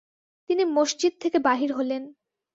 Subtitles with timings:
[0.49, 2.03] তিনি মসজিদ থেকে বাহির হলেন।